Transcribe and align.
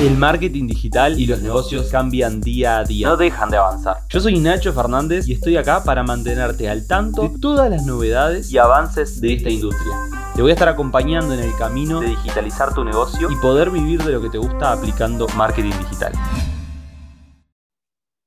El 0.00 0.16
marketing 0.16 0.68
digital 0.68 1.18
y 1.18 1.26
los 1.26 1.42
negocios 1.42 1.90
cambian 1.90 2.40
día 2.40 2.78
a 2.78 2.84
día. 2.84 3.08
No 3.08 3.16
dejan 3.16 3.50
de 3.50 3.56
avanzar. 3.56 3.96
Yo 4.08 4.20
soy 4.20 4.38
Nacho 4.38 4.72
Fernández 4.72 5.26
y 5.26 5.32
estoy 5.32 5.56
acá 5.56 5.82
para 5.82 6.04
mantenerte 6.04 6.68
al 6.70 6.86
tanto 6.86 7.22
de 7.22 7.30
todas 7.40 7.68
las 7.68 7.84
novedades 7.84 8.52
Y 8.52 8.58
avances 8.58 9.20
de 9.20 9.32
esta 9.32 9.50
industria. 9.50 9.96
Te 10.36 10.42
voy 10.42 10.52
a 10.52 10.54
estar 10.54 10.68
acompañando 10.68 11.34
en 11.34 11.40
el 11.40 11.50
camino 11.56 12.00
de 12.00 12.10
digitalizar 12.10 12.72
tu 12.74 12.84
negocio 12.84 13.28
y 13.28 13.34
poder 13.42 13.70
vivir 13.70 14.00
de 14.04 14.12
lo 14.12 14.22
que 14.22 14.30
te 14.30 14.38
gusta 14.38 14.70
aplicando 14.70 15.26
marketing 15.36 15.72
digital. 15.80 16.12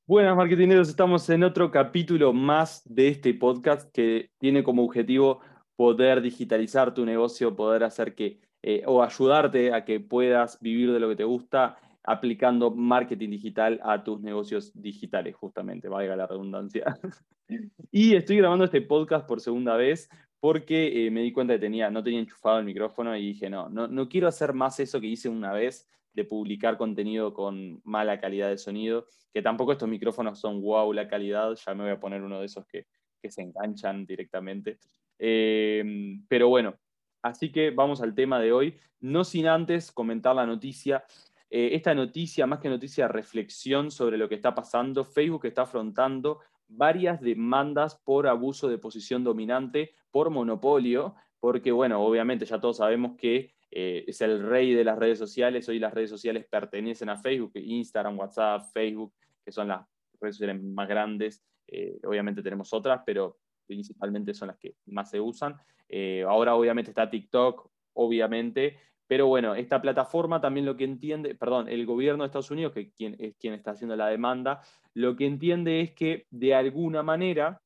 Buenas 0.05 0.35
marketineros, 0.35 0.89
estamos 0.89 1.29
en 1.29 1.45
otro 1.45 1.71
capítulo 1.71 2.33
más 2.33 2.81
de 2.83 3.07
este 3.07 3.33
podcast 3.33 3.89
que 3.93 4.29
tiene 4.39 4.61
como 4.61 4.83
objetivo 4.83 5.39
poder 5.75 6.21
digitalizar 6.21 6.93
tu 6.93 7.05
negocio, 7.05 7.55
poder 7.55 7.83
hacer 7.83 8.15
que 8.15 8.39
eh, 8.63 8.83
o 8.85 9.01
ayudarte 9.01 9.73
a 9.73 9.83
que 9.83 9.99
puedas 9.99 10.59
vivir 10.61 10.91
de 10.91 10.99
lo 10.99 11.09
que 11.09 11.15
te 11.15 11.23
gusta 11.23 11.77
aplicando 12.03 12.71
marketing 12.71 13.29
digital 13.29 13.79
a 13.83 14.03
tus 14.03 14.21
negocios 14.21 14.71
digitales, 14.73 15.35
justamente, 15.35 15.87
valga 15.87 16.15
la 16.15 16.27
redundancia. 16.27 16.97
y 17.91 18.15
estoy 18.15 18.37
grabando 18.37 18.65
este 18.65 18.81
podcast 18.81 19.27
por 19.27 19.41
segunda 19.41 19.75
vez 19.75 20.09
porque 20.39 21.05
eh, 21.05 21.11
me 21.11 21.21
di 21.21 21.31
cuenta 21.31 21.53
que 21.53 21.59
tenía, 21.59 21.91
no 21.91 22.03
tenía 22.03 22.19
enchufado 22.19 22.59
el 22.59 22.65
micrófono 22.65 23.15
y 23.15 23.27
dije, 23.27 23.49
no, 23.49 23.69
no, 23.69 23.87
no 23.87 24.09
quiero 24.09 24.27
hacer 24.27 24.53
más 24.53 24.79
eso 24.79 24.99
que 24.99 25.07
hice 25.07 25.29
una 25.29 25.53
vez 25.53 25.87
de 26.13 26.25
publicar 26.25 26.77
contenido 26.77 27.33
con 27.33 27.79
mala 27.83 28.19
calidad 28.19 28.49
de 28.49 28.57
sonido, 28.57 29.05
que 29.33 29.41
tampoco 29.41 29.71
estos 29.71 29.87
micrófonos 29.87 30.39
son 30.39 30.61
wow 30.61 30.91
la 30.93 31.07
calidad, 31.07 31.55
ya 31.55 31.73
me 31.73 31.83
voy 31.83 31.91
a 31.91 31.99
poner 31.99 32.21
uno 32.23 32.39
de 32.39 32.47
esos 32.47 32.65
que, 32.65 32.87
que 33.21 33.31
se 33.31 33.43
enganchan 33.43 34.05
directamente. 34.05 34.79
Eh, 35.23 36.17
pero 36.27 36.49
bueno, 36.49 36.75
Así 37.21 37.51
que 37.51 37.71
vamos 37.71 38.01
al 38.01 38.15
tema 38.15 38.39
de 38.39 38.51
hoy, 38.51 38.77
no 38.99 39.23
sin 39.23 39.47
antes 39.47 39.91
comentar 39.91 40.35
la 40.35 40.45
noticia. 40.45 41.05
Eh, 41.49 41.69
esta 41.73 41.93
noticia, 41.93 42.47
más 42.47 42.59
que 42.59 42.69
noticia, 42.69 43.07
reflexión 43.07 43.91
sobre 43.91 44.17
lo 44.17 44.27
que 44.27 44.35
está 44.35 44.55
pasando. 44.55 45.05
Facebook 45.05 45.45
está 45.45 45.63
afrontando 45.63 46.39
varias 46.67 47.21
demandas 47.21 47.95
por 47.95 48.27
abuso 48.27 48.69
de 48.69 48.77
posición 48.77 49.23
dominante, 49.23 49.93
por 50.09 50.29
monopolio, 50.29 51.15
porque, 51.39 51.71
bueno, 51.71 52.01
obviamente 52.01 52.45
ya 52.45 52.59
todos 52.59 52.77
sabemos 52.77 53.17
que 53.17 53.53
eh, 53.69 54.03
es 54.07 54.21
el 54.21 54.41
rey 54.41 54.73
de 54.73 54.83
las 54.83 54.97
redes 54.97 55.19
sociales. 55.19 55.67
Hoy 55.69 55.79
las 55.79 55.93
redes 55.93 56.09
sociales 56.09 56.45
pertenecen 56.49 57.09
a 57.09 57.17
Facebook, 57.17 57.51
Instagram, 57.55 58.17
WhatsApp, 58.17 58.65
Facebook, 58.73 59.13
que 59.43 59.51
son 59.51 59.67
las 59.67 59.85
redes 60.19 60.37
sociales 60.37 60.61
más 60.63 60.87
grandes. 60.87 61.43
Eh, 61.67 61.99
obviamente 62.03 62.41
tenemos 62.41 62.73
otras, 62.73 63.01
pero 63.05 63.37
principalmente 63.71 64.33
son 64.33 64.49
las 64.49 64.57
que 64.57 64.75
más 64.87 65.09
se 65.09 65.21
usan. 65.21 65.55
Eh, 65.87 66.23
ahora 66.27 66.55
obviamente 66.55 66.91
está 66.91 67.09
TikTok, 67.09 67.69
obviamente, 67.93 68.77
pero 69.07 69.27
bueno, 69.27 69.55
esta 69.55 69.81
plataforma 69.81 70.41
también 70.41 70.65
lo 70.65 70.75
que 70.75 70.83
entiende, 70.83 71.35
perdón, 71.35 71.69
el 71.69 71.85
gobierno 71.85 72.23
de 72.23 72.27
Estados 72.27 72.51
Unidos, 72.51 72.73
que 72.73 72.91
es 72.97 73.35
quien 73.37 73.53
está 73.53 73.71
haciendo 73.71 73.95
la 73.95 74.07
demanda, 74.07 74.61
lo 74.93 75.15
que 75.15 75.25
entiende 75.25 75.79
es 75.79 75.91
que 75.93 76.27
de 76.31 76.53
alguna 76.53 77.01
manera 77.01 77.61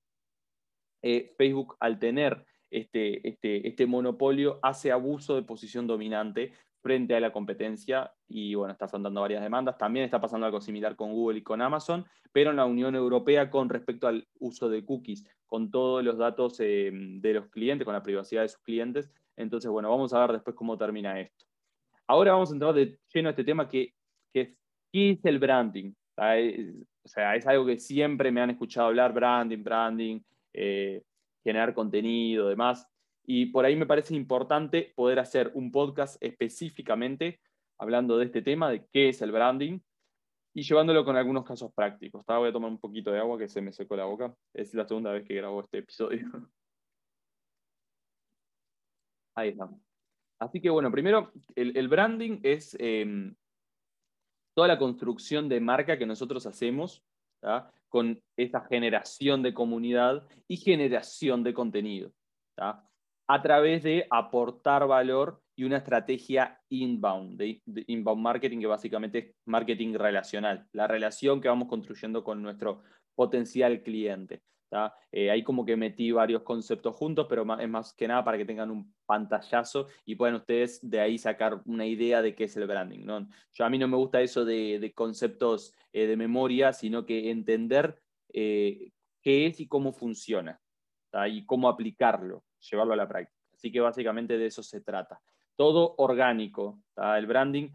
eh, 1.01 1.33
Facebook 1.37 1.75
al 1.79 1.97
tener 1.97 2.45
este, 2.69 3.27
este, 3.27 3.67
este 3.67 3.85
monopolio 3.87 4.59
hace 4.61 4.91
abuso 4.91 5.35
de 5.35 5.41
posición 5.41 5.87
dominante 5.87 6.51
frente 6.85 7.15
a 7.15 7.19
la 7.19 7.31
competencia 7.31 8.13
y 8.27 8.53
bueno, 8.53 8.71
está 8.71 8.85
afrontando 8.85 9.19
varias 9.19 9.41
demandas. 9.41 9.75
También 9.75 10.05
está 10.05 10.21
pasando 10.21 10.45
algo 10.45 10.61
similar 10.61 10.95
con 10.95 11.13
Google 11.13 11.39
y 11.39 11.41
con 11.41 11.59
Amazon, 11.59 12.05
pero 12.31 12.51
en 12.51 12.57
la 12.57 12.65
Unión 12.65 12.93
Europea 12.93 13.49
con 13.49 13.69
respecto 13.69 14.07
al 14.07 14.27
uso 14.39 14.69
de 14.69 14.85
cookies, 14.85 15.27
con 15.47 15.71
todos 15.71 16.03
los 16.03 16.19
datos 16.19 16.59
eh, 16.59 16.91
de 16.93 17.33
los 17.33 17.47
clientes, 17.47 17.85
con 17.85 17.95
la 17.95 18.03
privacidad 18.03 18.43
de 18.43 18.49
sus 18.49 18.61
clientes. 18.61 19.11
Entonces, 19.35 19.71
bueno, 19.71 19.89
vamos 19.89 20.13
a 20.13 20.19
ver 20.19 20.33
después 20.33 20.55
cómo 20.55 20.77
termina 20.77 21.19
esto. 21.19 21.47
Ahora 22.05 22.33
vamos 22.33 22.51
a 22.51 22.53
entrar 22.53 22.75
de 22.75 22.99
lleno 23.11 23.29
a 23.29 23.31
este 23.31 23.43
tema 23.43 23.67
que, 23.67 23.91
es, 24.31 24.49
¿qué 24.93 25.09
es 25.09 25.25
el 25.25 25.39
branding? 25.39 25.91
O 26.15 27.07
sea, 27.07 27.35
es 27.35 27.47
algo 27.47 27.65
que 27.65 27.79
siempre 27.79 28.31
me 28.31 28.41
han 28.41 28.51
escuchado 28.51 28.89
hablar, 28.89 29.11
branding, 29.11 29.63
branding, 29.63 30.19
eh, 30.53 31.01
generar 31.43 31.73
contenido, 31.73 32.47
demás. 32.47 32.87
Y 33.27 33.47
por 33.47 33.65
ahí 33.65 33.75
me 33.75 33.85
parece 33.85 34.15
importante 34.15 34.93
poder 34.95 35.19
hacer 35.19 35.51
un 35.55 35.71
podcast 35.71 36.21
específicamente 36.21 37.39
hablando 37.77 38.17
de 38.17 38.25
este 38.25 38.41
tema, 38.41 38.69
de 38.69 38.85
qué 38.91 39.09
es 39.09 39.21
el 39.21 39.31
branding, 39.31 39.79
y 40.53 40.61
llevándolo 40.61 41.03
con 41.03 41.17
algunos 41.17 41.43
casos 41.43 41.73
prácticos. 41.73 42.23
Voy 42.25 42.49
a 42.49 42.53
tomar 42.53 42.71
un 42.71 42.79
poquito 42.79 43.11
de 43.11 43.19
agua 43.19 43.37
que 43.37 43.49
se 43.49 43.61
me 43.61 43.73
secó 43.73 43.95
la 43.95 44.05
boca. 44.05 44.33
Es 44.53 44.73
la 44.73 44.87
segunda 44.87 45.11
vez 45.11 45.25
que 45.27 45.33
grabo 45.33 45.61
este 45.61 45.79
episodio. 45.79 46.25
Ahí 49.35 49.49
estamos. 49.49 49.81
Así 50.39 50.61
que 50.61 50.69
bueno, 50.69 50.91
primero, 50.91 51.31
el, 51.55 51.87
branding 51.87 52.39
es 52.43 52.77
em, 52.79 53.35
toda 54.53 54.67
la 54.67 54.77
construcción 54.77 55.49
de 55.49 55.59
marca 55.59 55.97
que 55.97 56.05
nosotros 56.05 56.45
hacemos 56.45 57.03
con 57.89 58.21
esa 58.37 58.61
generación 58.61 59.43
de 59.43 59.53
comunidad 59.53 60.27
y 60.47 60.57
generación 60.57 61.43
de 61.43 61.53
contenido 61.53 62.11
a 63.27 63.41
través 63.41 63.83
de 63.83 64.07
aportar 64.09 64.87
valor 64.87 65.41
y 65.55 65.63
una 65.63 65.77
estrategia 65.77 66.59
inbound, 66.69 67.37
de, 67.37 67.61
inbound 67.87 68.21
marketing, 68.21 68.59
que 68.59 68.67
básicamente 68.67 69.17
es 69.17 69.35
marketing 69.45 69.93
relacional, 69.93 70.67
la 70.73 70.87
relación 70.87 71.41
que 71.41 71.47
vamos 71.47 71.67
construyendo 71.67 72.23
con 72.23 72.41
nuestro 72.41 72.83
potencial 73.15 73.81
cliente. 73.81 74.41
Eh, 75.11 75.31
ahí 75.31 75.43
como 75.43 75.65
que 75.65 75.77
metí 75.77 76.11
varios 76.11 76.41
conceptos 76.41 76.95
juntos, 76.95 77.27
pero 77.29 77.45
es 77.59 77.69
más 77.69 77.93
que 77.93 78.07
nada 78.07 78.25
para 78.25 78.37
que 78.37 78.45
tengan 78.45 78.71
un 78.71 78.93
pantallazo 79.05 79.87
y 80.05 80.15
puedan 80.15 80.35
ustedes 80.35 80.79
de 80.81 80.99
ahí 80.99 81.17
sacar 81.17 81.61
una 81.65 81.85
idea 81.85 82.21
de 82.21 82.35
qué 82.35 82.45
es 82.45 82.57
el 82.57 82.67
branding. 82.67 83.05
¿no? 83.05 83.27
Yo, 83.53 83.65
a 83.65 83.69
mí 83.69 83.77
no 83.77 83.87
me 83.87 83.95
gusta 83.95 84.21
eso 84.21 84.43
de, 84.43 84.91
conceptos 84.93 85.73
eh, 85.93 86.07
de 86.07 86.17
memoria, 86.17 86.73
sino 86.73 87.05
que 87.05 87.31
entender 87.31 88.01
eh, 88.33 88.91
qué 89.21 89.45
es 89.45 89.61
y 89.61 89.67
cómo 89.67 89.93
funciona 89.93 90.59
y 91.29 91.45
cómo 91.45 91.69
aplicarlo 91.69 92.43
llevarlo 92.69 92.93
a 92.93 92.97
la 92.97 93.07
práctica. 93.07 93.37
Así 93.53 93.71
que 93.71 93.79
básicamente 93.79 94.37
de 94.37 94.47
eso 94.47 94.63
se 94.63 94.81
trata. 94.81 95.19
Todo 95.55 95.95
orgánico. 95.97 96.81
El 96.95 97.25
branding, 97.27 97.69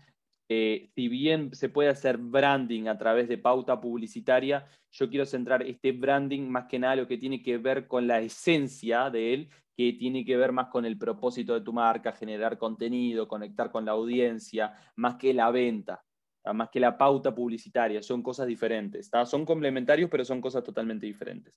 eh, 0.49 0.91
si 0.95 1.09
bien 1.09 1.55
se 1.55 1.69
puede 1.69 1.89
hacer 1.89 2.19
branding 2.19 2.89
a 2.89 2.99
través 2.99 3.29
de 3.29 3.39
pauta 3.39 3.81
publicitaria, 3.81 4.67
yo 4.91 5.09
quiero 5.09 5.25
centrar 5.25 5.63
este 5.63 5.93
branding 5.93 6.49
más 6.49 6.67
que 6.67 6.79
nada 6.79 6.97
lo 6.97 7.07
que 7.07 7.19
tiene 7.19 7.43
que 7.43 7.59
ver 7.59 7.87
con 7.87 8.07
la 8.07 8.21
esencia 8.21 9.09
de 9.11 9.35
él, 9.35 9.49
que 9.77 9.93
tiene 9.95 10.25
que 10.25 10.37
ver 10.37 10.53
más 10.53 10.67
con 10.67 10.85
el 10.85 10.99
propósito 10.99 11.55
de 11.55 11.63
tu 11.63 11.73
marca, 11.73 12.13
generar 12.13 12.59
contenido, 12.59 13.27
conectar 13.27 13.71
con 13.71 13.85
la 13.85 13.93
audiencia, 13.93 14.75
más 14.97 15.15
que 15.15 15.33
la 15.33 15.51
venta, 15.51 16.05
más 16.53 16.69
que 16.69 16.81
la 16.81 16.99
pauta 16.99 17.35
publicitaria. 17.35 18.03
Son 18.03 18.23
cosas 18.23 18.47
diferentes. 18.47 19.11
Son 19.25 19.47
complementarios, 19.47 20.11
pero 20.11 20.25
son 20.25 20.41
cosas 20.41 20.63
totalmente 20.65 21.07
diferentes. 21.07 21.55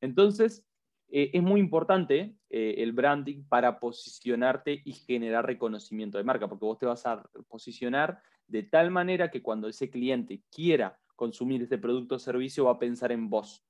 Entonces, 0.00 0.64
eh, 1.08 1.30
es 1.32 1.42
muy 1.42 1.60
importante 1.60 2.34
eh, 2.50 2.74
el 2.78 2.92
branding 2.92 3.44
para 3.48 3.78
posicionarte 3.78 4.82
y 4.84 4.92
generar 4.92 5.46
reconocimiento 5.46 6.18
de 6.18 6.24
marca, 6.24 6.48
porque 6.48 6.64
vos 6.64 6.78
te 6.78 6.86
vas 6.86 7.06
a 7.06 7.22
posicionar 7.48 8.20
de 8.46 8.64
tal 8.64 8.90
manera 8.90 9.30
que 9.30 9.42
cuando 9.42 9.68
ese 9.68 9.90
cliente 9.90 10.42
quiera 10.50 10.98
consumir 11.14 11.62
ese 11.62 11.78
producto 11.78 12.16
o 12.16 12.18
servicio 12.18 12.64
va 12.64 12.72
a 12.72 12.78
pensar 12.78 13.12
en 13.12 13.30
vos. 13.30 13.64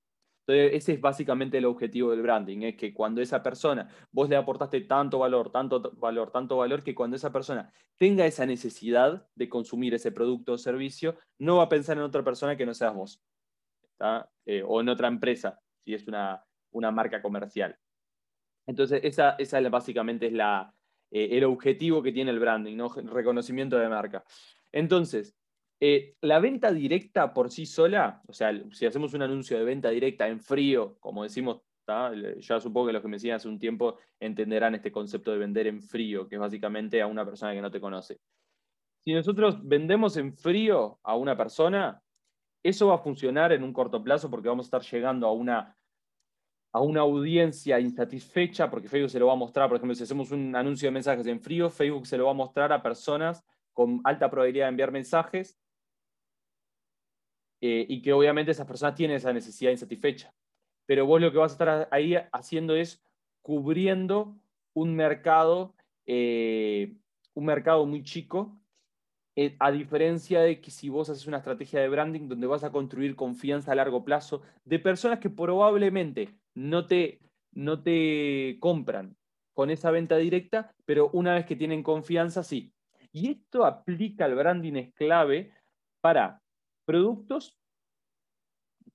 Entonces, 0.46 0.74
ese 0.74 0.92
es 0.94 1.00
básicamente 1.00 1.58
el 1.58 1.64
objetivo 1.64 2.12
del 2.12 2.22
branding, 2.22 2.62
es 2.62 2.76
que 2.76 2.94
cuando 2.94 3.20
esa 3.20 3.42
persona, 3.42 3.88
vos 4.12 4.28
le 4.28 4.36
aportaste 4.36 4.80
tanto 4.82 5.18
valor, 5.18 5.50
tanto 5.50 5.92
valor, 5.96 6.30
tanto 6.30 6.56
valor, 6.56 6.84
que 6.84 6.94
cuando 6.94 7.16
esa 7.16 7.32
persona 7.32 7.72
tenga 7.96 8.24
esa 8.26 8.46
necesidad 8.46 9.26
de 9.34 9.48
consumir 9.48 9.94
ese 9.94 10.12
producto 10.12 10.52
o 10.52 10.58
servicio, 10.58 11.16
no 11.38 11.56
va 11.56 11.64
a 11.64 11.68
pensar 11.68 11.96
en 11.96 12.04
otra 12.04 12.22
persona 12.22 12.56
que 12.56 12.64
no 12.64 12.74
seas 12.74 12.94
vos, 12.94 13.24
eh, 14.44 14.62
o 14.64 14.80
en 14.80 14.88
otra 14.88 15.08
empresa, 15.08 15.60
si 15.84 15.94
es 15.94 16.06
una, 16.06 16.44
una 16.76 16.90
marca 16.90 17.22
comercial. 17.22 17.76
Entonces, 18.66 19.00
esa, 19.04 19.36
esa 19.38 19.60
básicamente 19.68 20.26
es 20.26 20.32
la, 20.32 20.72
eh, 21.10 21.28
el 21.32 21.44
objetivo 21.44 22.02
que 22.02 22.12
tiene 22.12 22.30
el 22.30 22.40
branding, 22.40 22.76
¿no? 22.76 22.88
reconocimiento 22.88 23.78
de 23.78 23.88
marca. 23.88 24.24
Entonces, 24.72 25.34
eh, 25.80 26.16
la 26.22 26.38
venta 26.40 26.72
directa 26.72 27.32
por 27.32 27.50
sí 27.50 27.66
sola, 27.66 28.22
o 28.26 28.32
sea, 28.32 28.52
si 28.72 28.86
hacemos 28.86 29.14
un 29.14 29.22
anuncio 29.22 29.58
de 29.58 29.64
venta 29.64 29.90
directa 29.90 30.26
en 30.26 30.40
frío, 30.40 30.96
como 31.00 31.22
decimos, 31.22 31.62
ya 32.38 32.60
supongo 32.60 32.88
que 32.88 32.92
los 32.94 33.02
que 33.02 33.08
me 33.08 33.18
siguen 33.18 33.36
hace 33.36 33.48
un 33.48 33.60
tiempo 33.60 33.98
entenderán 34.18 34.74
este 34.74 34.90
concepto 34.90 35.30
de 35.30 35.38
vender 35.38 35.68
en 35.68 35.80
frío, 35.80 36.28
que 36.28 36.34
es 36.34 36.40
básicamente 36.40 37.00
a 37.00 37.06
una 37.06 37.24
persona 37.24 37.52
que 37.52 37.60
no 37.60 37.70
te 37.70 37.80
conoce. 37.80 38.18
Si 39.04 39.12
nosotros 39.12 39.60
vendemos 39.62 40.16
en 40.16 40.34
frío 40.34 40.98
a 41.04 41.14
una 41.14 41.36
persona, 41.36 42.02
eso 42.64 42.88
va 42.88 42.96
a 42.96 42.98
funcionar 42.98 43.52
en 43.52 43.62
un 43.62 43.72
corto 43.72 44.02
plazo 44.02 44.28
porque 44.28 44.48
vamos 44.48 44.66
a 44.66 44.68
estar 44.78 44.82
llegando 44.82 45.28
a 45.28 45.32
una 45.32 45.75
a 46.72 46.80
una 46.80 47.00
audiencia 47.00 47.80
insatisfecha, 47.80 48.68
porque 48.70 48.88
Facebook 48.88 49.10
se 49.10 49.18
lo 49.18 49.26
va 49.26 49.32
a 49.32 49.36
mostrar, 49.36 49.68
por 49.68 49.76
ejemplo, 49.76 49.94
si 49.94 50.02
hacemos 50.02 50.30
un 50.30 50.54
anuncio 50.54 50.88
de 50.88 50.92
mensajes 50.92 51.26
en 51.26 51.40
frío, 51.40 51.70
Facebook 51.70 52.06
se 52.06 52.18
lo 52.18 52.26
va 52.26 52.32
a 52.32 52.34
mostrar 52.34 52.72
a 52.72 52.82
personas 52.82 53.44
con 53.72 54.00
alta 54.04 54.30
probabilidad 54.30 54.66
de 54.66 54.70
enviar 54.70 54.92
mensajes 54.92 55.58
eh, 57.60 57.86
y 57.88 58.02
que 58.02 58.12
obviamente 58.12 58.52
esas 58.52 58.66
personas 58.66 58.94
tienen 58.94 59.16
esa 59.16 59.32
necesidad 59.32 59.70
insatisfecha. 59.70 60.34
Pero 60.86 61.06
vos 61.06 61.20
lo 61.20 61.32
que 61.32 61.38
vas 61.38 61.52
a 61.52 61.54
estar 61.54 61.88
ahí 61.90 62.14
haciendo 62.32 62.76
es 62.76 63.02
cubriendo 63.42 64.36
un 64.74 64.94
mercado, 64.94 65.74
eh, 66.06 66.94
un 67.34 67.44
mercado 67.44 67.86
muy 67.86 68.02
chico 68.02 68.58
Eh, 69.38 69.54
a 69.58 69.70
diferencia 69.70 70.40
de 70.40 70.62
que 70.62 70.70
si 70.70 70.88
vos 70.88 71.10
haces 71.10 71.26
una 71.26 71.36
estrategia 71.36 71.80
de 71.80 71.90
branding 71.90 72.26
donde 72.26 72.46
vas 72.46 72.64
a 72.64 72.72
construir 72.72 73.14
confianza 73.14 73.70
a 73.70 73.74
largo 73.74 74.02
plazo 74.02 74.40
de 74.64 74.78
personas 74.78 75.18
que 75.18 75.28
probablemente 75.28 76.30
no 76.56 76.86
te, 76.86 77.20
no 77.52 77.82
te 77.82 78.56
compran 78.58 79.16
con 79.52 79.70
esa 79.70 79.90
venta 79.90 80.16
directa, 80.16 80.74
pero 80.84 81.10
una 81.12 81.34
vez 81.34 81.46
que 81.46 81.54
tienen 81.54 81.82
confianza, 81.82 82.42
sí. 82.42 82.72
Y 83.12 83.30
esto 83.30 83.64
aplica 83.64 84.24
al 84.24 84.34
branding 84.34 84.74
es 84.74 84.92
clave 84.94 85.52
para 86.00 86.42
productos 86.84 87.56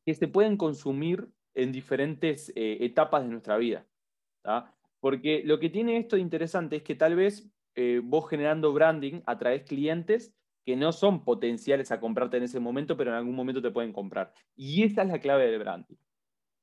que 0.06 0.14
se 0.14 0.28
pueden 0.28 0.58
consumir 0.58 1.30
en 1.54 1.72
diferentes 1.72 2.52
eh, 2.56 2.78
etapas 2.82 3.24
de 3.24 3.30
nuestra 3.30 3.58
vida. 3.58 3.86
Porque 5.00 5.44
lo 5.46 5.60
que 5.60 5.70
tiene 5.70 5.98
esto 5.98 6.16
de 6.16 6.22
interesante 6.22 6.78
es 6.78 6.84
que 6.84 6.96
tal 6.96 7.16
vez 7.16 7.50
eh, 7.76 8.02
vos 8.04 8.30
generando 8.30 8.74
branding 8.74 9.22
atraes 9.26 9.64
clientes 9.64 10.34
que 10.66 10.76
no 10.76 10.92
son 10.92 11.24
potenciales 11.24 11.92
a 11.92 12.00
comprarte 12.00 12.38
en 12.38 12.44
ese 12.44 12.60
momento, 12.60 12.96
pero 12.96 13.12
en 13.12 13.18
algún 13.18 13.36
momento 13.36 13.62
te 13.62 13.72
pueden 13.72 13.94
comprar. 13.94 14.34
Y 14.56 14.84
esa 14.84 15.04
es 15.04 15.10
la 15.10 15.20
clave 15.20 15.50
del 15.50 15.60
branding. 15.60 15.98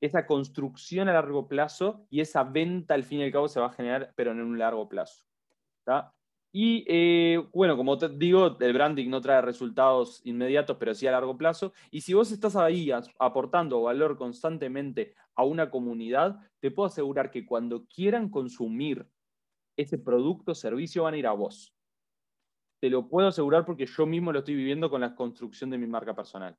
Esa 0.01 0.27
construcción 0.27 1.09
a 1.09 1.13
largo 1.13 1.49
plazo 1.49 2.07
y 2.11 2.21
esa 2.21 2.45
venta 2.45 2.95
al 2.95 3.05
fin 3.05 3.21
y 3.21 3.25
al 3.25 3.33
cabo 3.33 3.49
se 3.49 3.61
va 3.61 3.67
a 3.67 3.73
generar, 3.73 4.13
pero 4.17 4.33
en 4.33 4.41
un 4.41 4.59
largo 4.59 4.89
plazo. 4.89 5.25
Y 6.53 6.85
eh, 6.89 7.45
bueno, 7.53 7.77
como 7.77 7.99
te 7.99 8.09
digo, 8.09 8.57
el 8.61 8.73
branding 8.73 9.11
no 9.11 9.21
trae 9.21 9.43
resultados 9.43 10.21
inmediatos, 10.25 10.77
pero 10.79 10.95
sí 10.95 11.07
a 11.07 11.13
largo 11.13 11.37
plazo. 11.37 11.73
Y 11.91 12.01
si 12.01 12.15
vos 12.15 12.33
estás 12.33 12.57
ahí 12.57 12.91
aportando 13.19 13.83
valor 13.83 14.17
constantemente 14.17 15.15
a 15.35 15.45
una 15.45 15.71
comunidad, 15.71 16.41
te 16.61 16.71
puedo 16.71 16.87
asegurar 16.87 17.31
que 17.31 17.45
cuando 17.45 17.87
quieran 17.87 18.31
consumir 18.31 19.07
ese 19.77 19.99
producto 19.99 20.53
o 20.53 20.55
servicio 20.55 21.05
van 21.05 21.15
a 21.15 21.19
ir 21.19 21.27
a 21.27 21.33
vos. 21.33 21.75
Te 22.81 22.91
lo 22.91 23.09
puedo 23.09 23.29
asegurar 23.29 23.65
porque 23.65 23.87
yo 23.87 24.07
mismo 24.07 24.33
lo 24.33 24.41
estoy 24.41 24.55
viviendo 24.55 24.89
con 24.91 25.01
la 25.01 25.15
construcción 25.15 25.71
de 25.71 25.79
mi 25.79 25.87
marca 25.87 26.15
personal. 26.15 26.57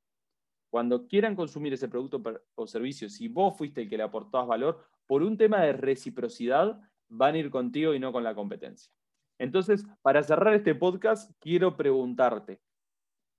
Cuando 0.70 1.08
quieran 1.08 1.36
consumir 1.36 1.74
ese 1.74 1.88
producto 1.88 2.22
o 2.56 2.68
servicio, 2.68 3.10
si 3.10 3.28
vos 3.28 3.58
fuiste 3.58 3.82
el 3.82 3.90
que 3.90 3.98
le 3.98 4.04
aportabas 4.04 4.48
valor, 4.48 4.86
por 5.08 5.24
un 5.24 5.38
tema 5.38 5.62
de 5.62 5.74
reciprocidad, 5.74 6.80
van 7.08 7.36
a 7.36 7.38
ir 7.40 7.50
contigo 7.50 7.94
y 7.94 8.00
no 8.00 8.12
con 8.12 8.24
la 8.24 8.36
competencia. 8.36 8.92
Entonces, 9.40 9.86
para 10.02 10.22
cerrar 10.22 10.54
este 10.54 10.76
podcast, 10.76 11.32
quiero 11.40 11.76
preguntarte, 11.76 12.62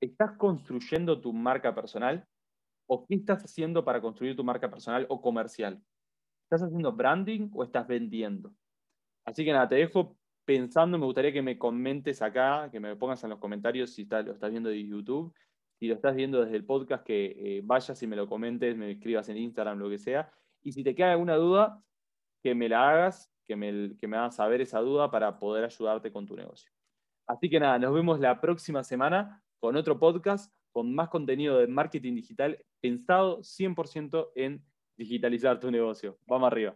¿estás 0.01 0.33
construyendo 0.37 1.21
tu 1.21 1.33
marca 1.33 1.75
personal? 1.75 2.27
¿O 2.87 3.07
qué 3.07 3.15
estás 3.15 3.45
haciendo 3.45 3.85
para 3.85 4.01
construir 4.01 4.35
tu 4.35 4.43
marca 4.43 4.69
personal 4.69 5.07
o 5.09 5.21
comercial? 5.21 5.81
¿Estás 6.45 6.67
haciendo 6.67 6.93
branding 6.93 7.51
o 7.55 7.63
estás 7.63 7.87
vendiendo? 7.87 8.53
Así 9.25 9.45
que 9.45 9.53
nada, 9.53 9.69
te 9.69 9.77
dejo 9.77 10.17
pensando, 10.45 10.99
me 10.99 11.07
gustaría 11.07 11.33
que 11.33 11.43
me 11.43 11.57
comentes 11.57 12.23
acá, 12.23 12.69
que 12.73 12.81
me 12.81 12.97
pongas 12.97 13.23
en 13.23 13.31
los 13.31 13.39
comentarios 13.39 13.91
si 13.91 14.05
lo 14.07 14.33
estás 14.33 14.51
viendo 14.51 14.71
de 14.71 14.85
YouTube, 14.85 15.33
si 15.81 15.89
lo 15.89 15.95
estás 15.95 16.15
viendo 16.15 16.45
desde 16.45 16.57
el 16.57 16.67
podcast, 16.67 17.03
que 17.05 17.35
eh, 17.39 17.63
vayas 17.65 18.03
y 18.03 18.07
me 18.07 18.15
lo 18.15 18.29
comentes, 18.29 18.77
me 18.77 18.91
escribas 18.91 19.31
en 19.31 19.39
Instagram, 19.39 19.79
lo 19.79 19.89
que 19.89 19.97
sea. 19.97 20.31
Y 20.63 20.73
si 20.73 20.85
te 20.85 20.95
queda 20.95 21.13
alguna 21.13 21.37
duda, 21.37 21.83
que 22.43 22.55
me 22.55 22.69
la 22.69 22.91
hagas 22.91 23.33
que 23.47 23.57
me, 23.57 23.97
que 23.97 24.07
me 24.07 24.19
hagan 24.19 24.31
saber 24.31 24.61
esa 24.61 24.79
duda 24.81 25.11
para 25.11 25.39
poder 25.39 25.65
ayudarte 25.65 26.13
con 26.13 26.27
tu 26.27 26.37
negocio. 26.37 26.71
Así 27.27 27.49
que 27.49 27.59
nada, 27.59 27.79
nos 27.79 27.95
vemos 27.95 28.21
la 28.21 28.41
próxima 28.43 28.85
semana 28.85 29.43
con 29.59 29.75
otro 29.75 29.99
podcast, 29.99 30.55
con 30.71 30.95
más 30.95 31.09
contenido 31.09 31.59
de 31.59 31.67
marketing 31.67 32.15
digital 32.15 32.63
pensado 32.81 33.39
100% 33.41 34.33
en 34.35 34.63
digitalizar 34.99 35.59
tu 35.59 35.71
negocio. 35.71 36.19
Vamos 36.27 36.47
arriba. 36.47 36.69